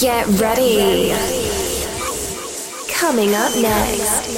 Get 0.00 0.28
ready. 0.40 1.10
Coming 2.88 3.34
up 3.34 3.50
next. 3.56 4.28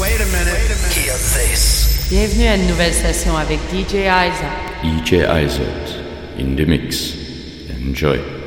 Wait 0.00 0.18
a 0.18 0.24
minute. 0.24 0.56
Hear 0.90 1.12
this. 1.12 2.08
Bienvenue 2.08 2.46
à 2.46 2.56
une 2.56 2.66
nouvelle 2.66 2.94
session 2.94 3.36
avec 3.36 3.58
DJ 3.70 4.06
Isaac. 4.06 4.82
DJ 4.82 5.26
Isaac 5.28 5.98
in 6.38 6.56
the 6.56 6.66
mix. 6.66 7.14
Enjoy. 7.68 8.39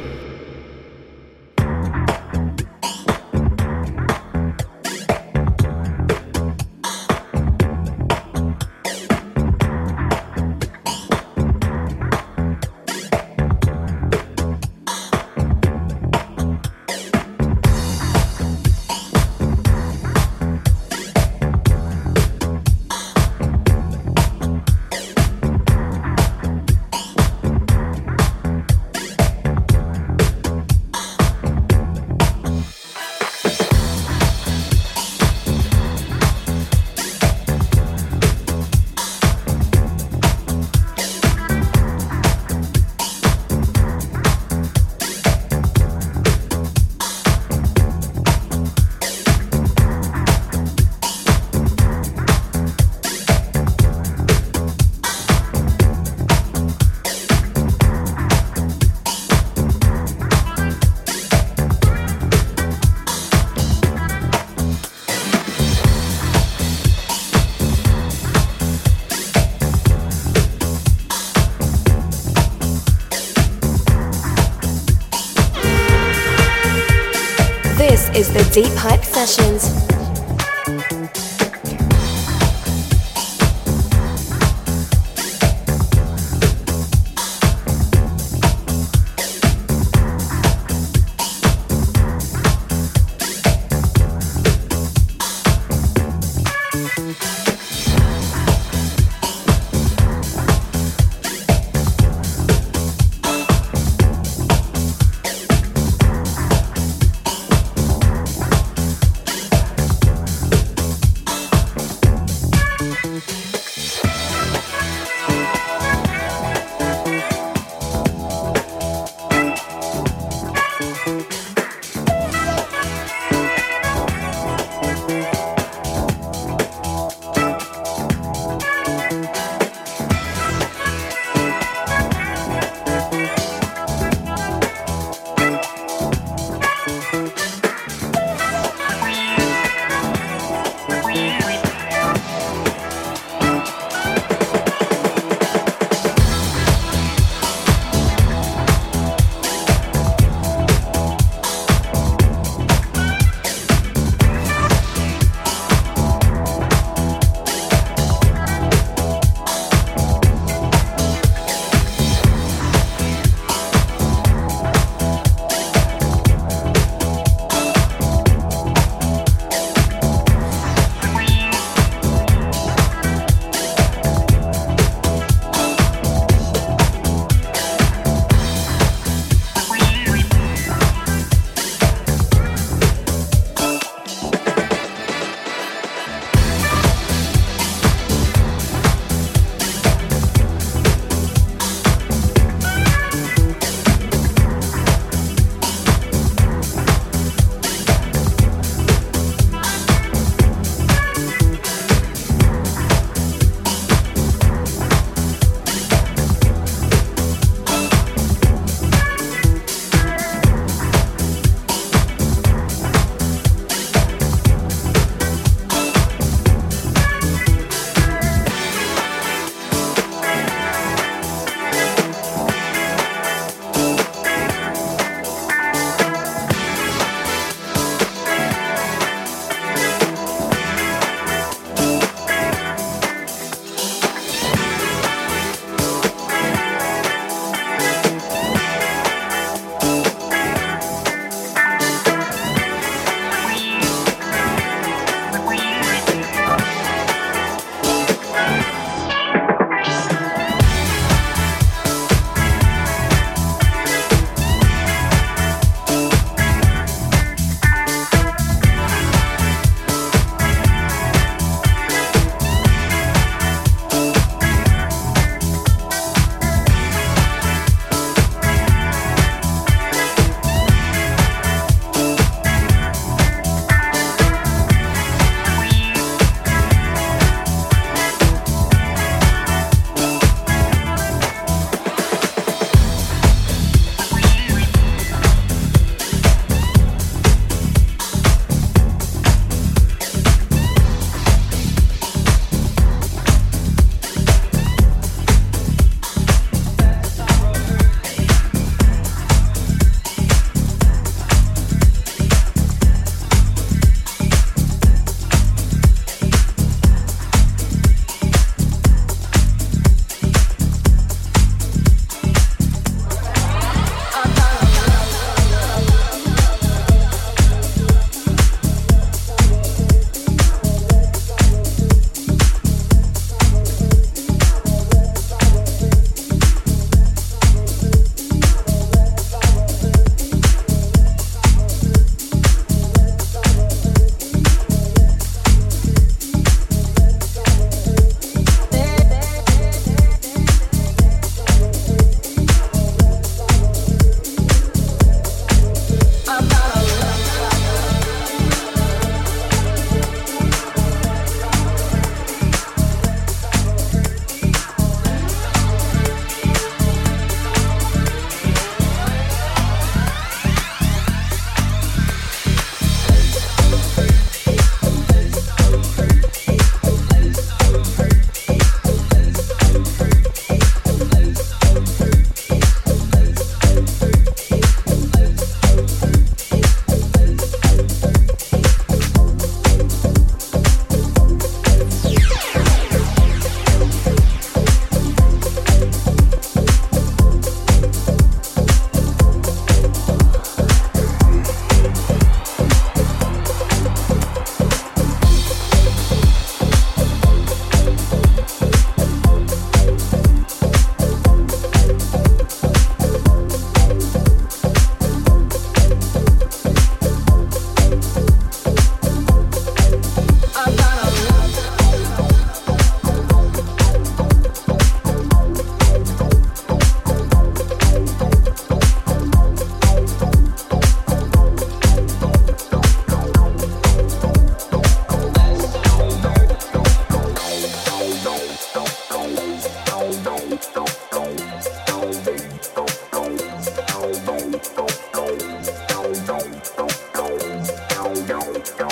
don't. 438.33 438.82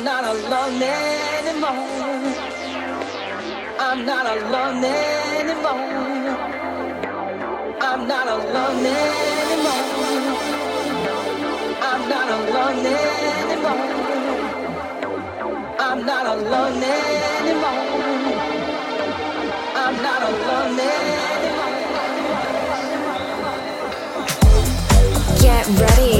I'm 0.00 0.06
not 0.06 0.24
alone 0.24 0.82
anymore. 0.82 1.84
I'm 3.78 4.06
not 4.06 4.26
alone 4.34 4.82
anymore. 4.82 5.84
I'm 7.82 8.08
not 8.08 8.26
alone 8.26 8.86
anymore. 8.86 9.84
I'm 11.82 12.08
not 12.08 12.28
alone 12.30 12.86
anymore. 12.86 13.84
I'm 15.78 16.06
not 16.06 16.26
alone 16.34 16.82
anymore. 16.82 17.84
I'm 19.76 19.96
not 20.02 20.22
alone 20.30 20.80
anymore. 20.80 21.80
Get 25.42 25.66
ready. 25.78 26.19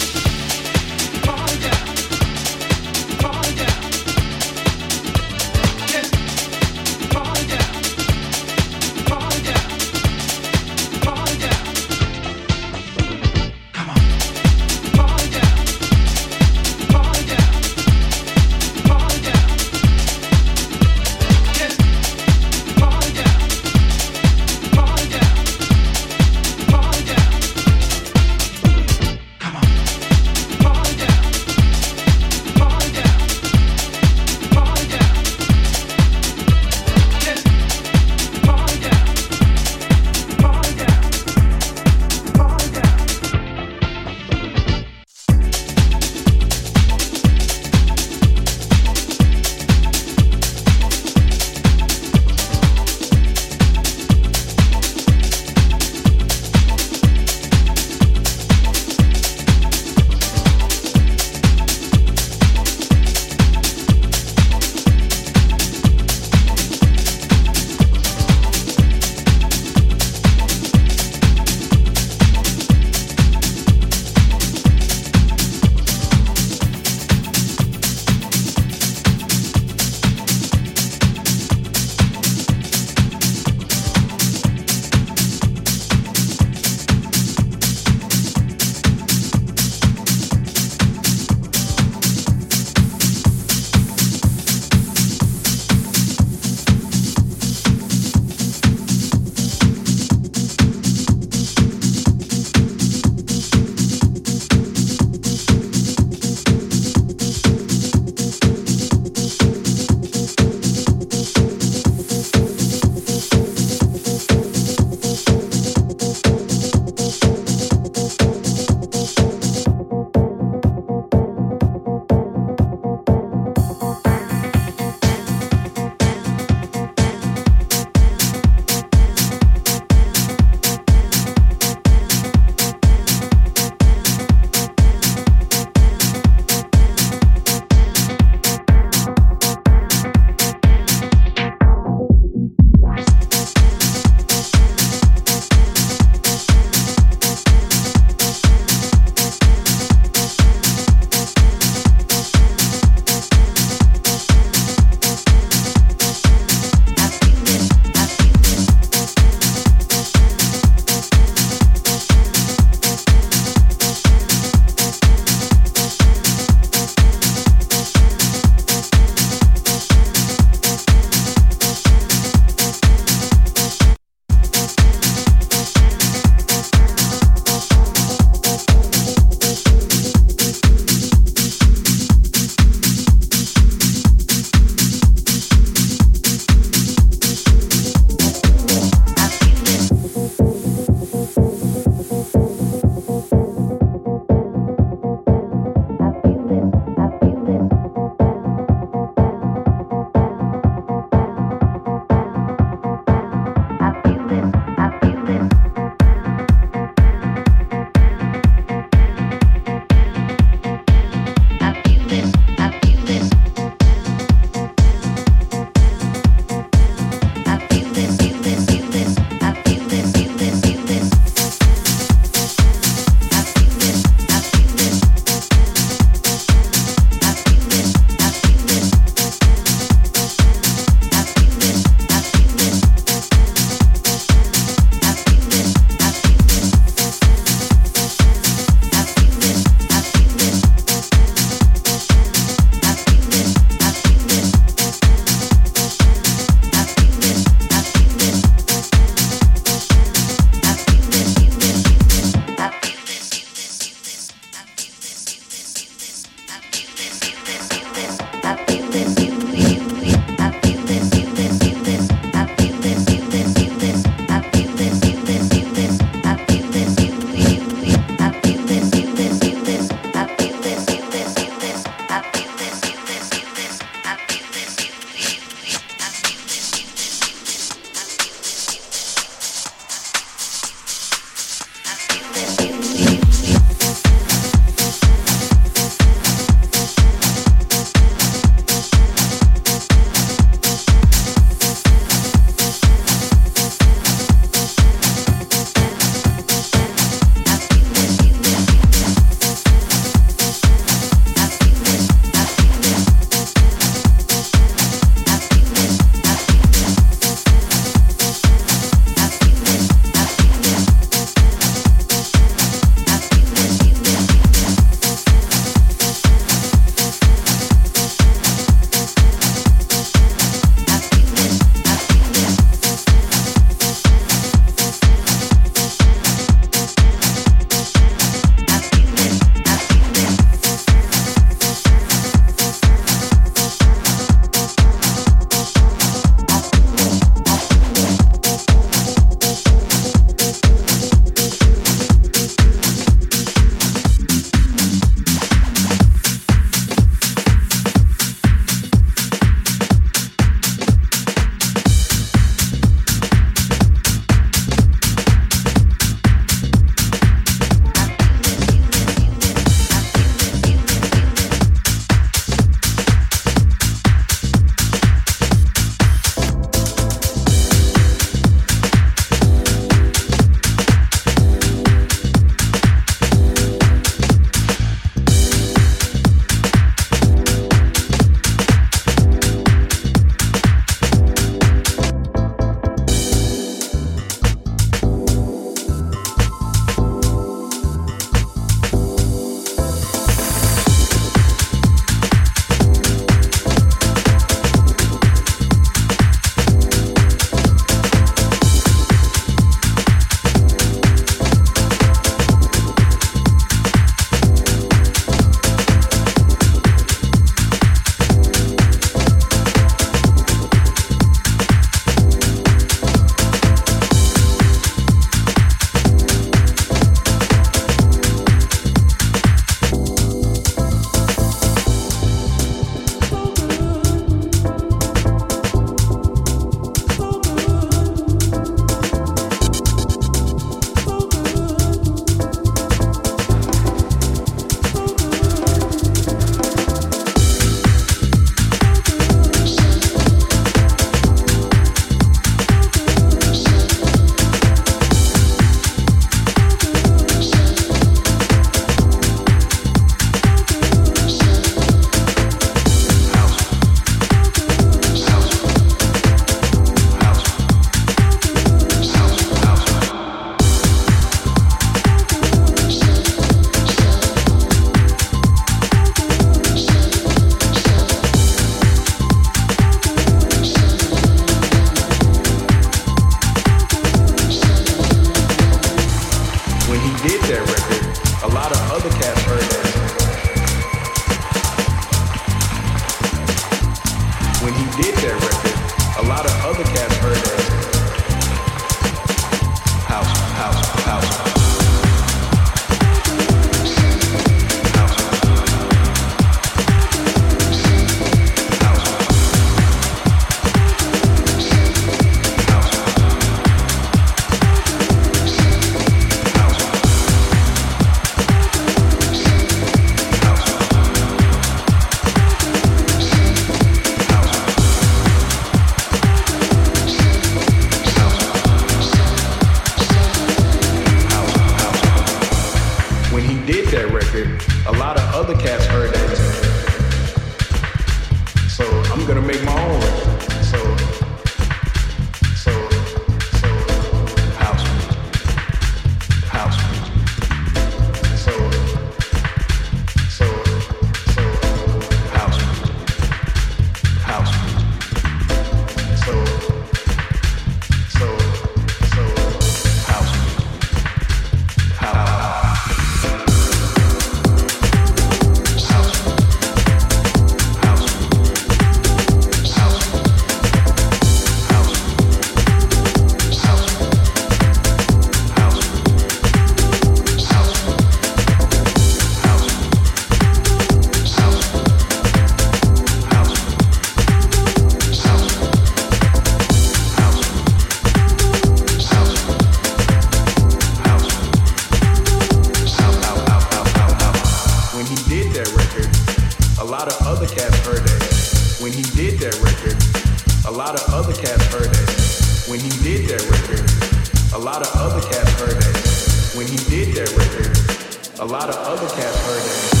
lot 594.71 594.87
of 594.87 594.95
other 595.01 595.19
cats 595.27 595.51
heard 595.59 595.81
that. 595.81 596.53
When 596.55 596.65
he 596.65 596.77
did 596.89 597.13
that 597.15 597.29
record, 597.35 598.39
a 598.39 598.45
lot 598.45 598.69
of 598.69 598.75
other 598.77 599.07
cats 599.15 599.37
heard 599.45 599.61
that. 599.61 600.00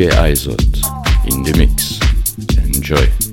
DJ 0.00 0.12
I.S.O.T.T. 0.12 0.80
in 1.28 1.42
the 1.42 1.54
mix. 1.58 2.00
Enjoy. 2.56 3.29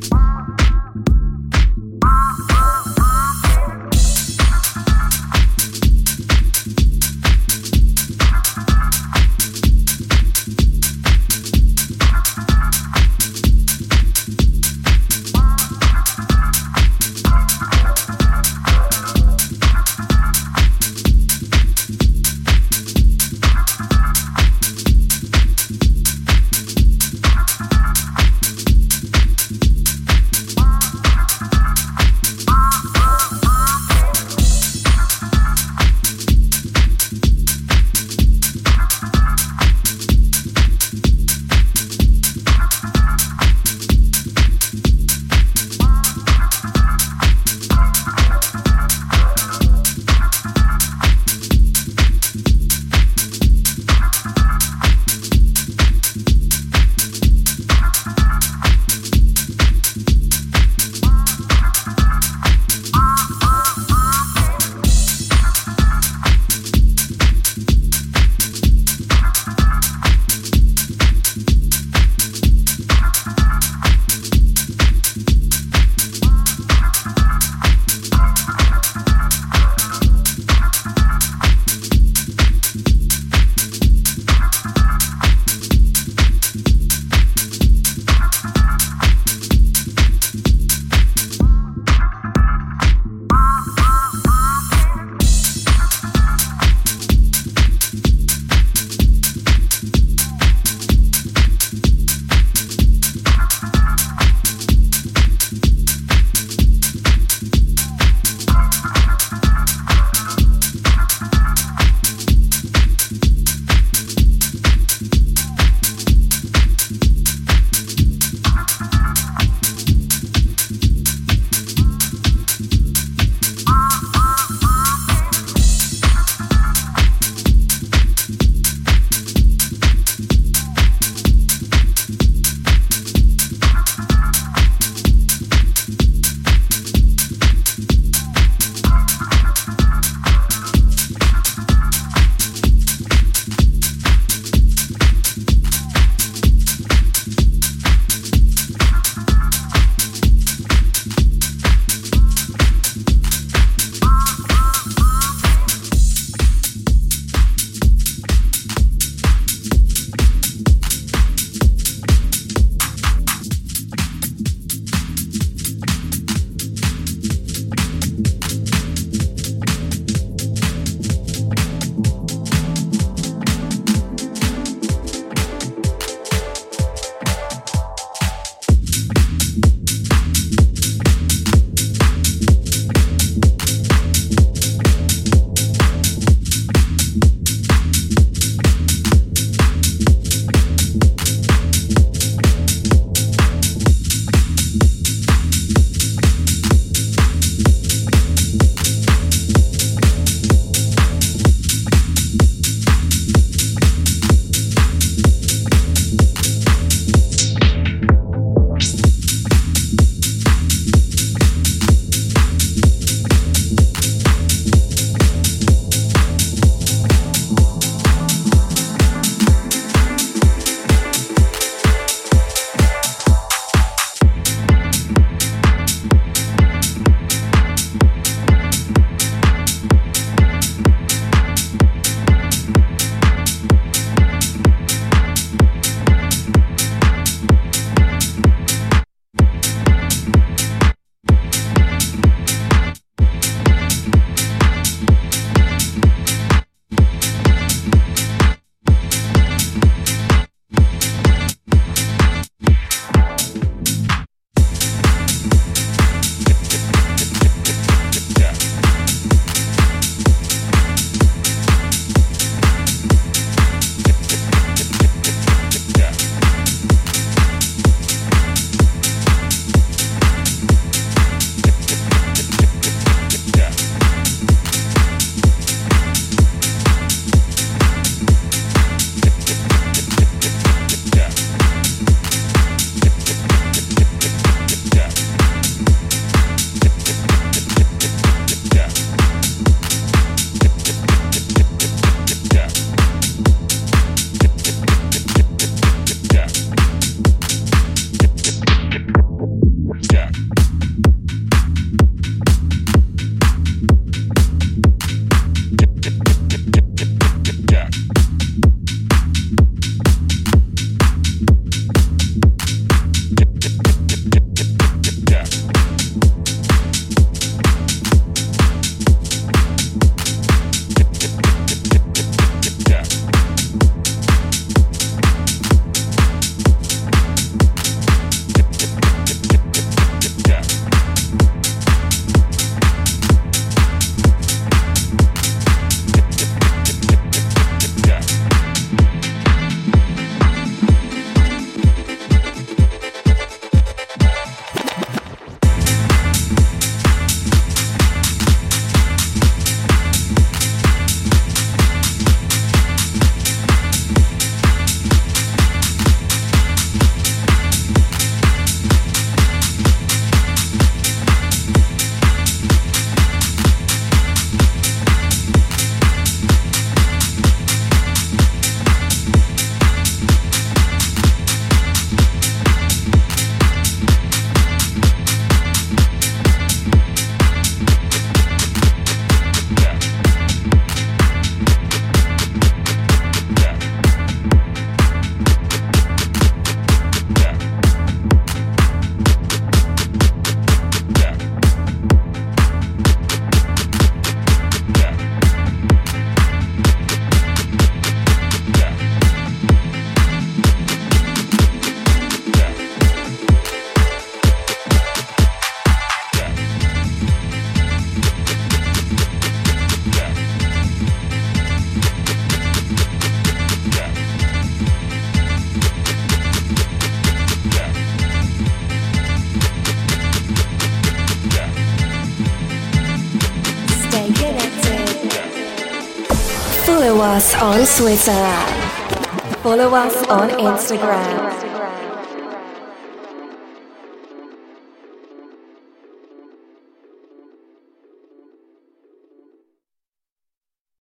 On 427.61 427.85
Twitter. 427.85 429.57
Follow 429.63 429.89
us 429.95 430.15
on 430.27 430.49
Instagram. 430.49 431.46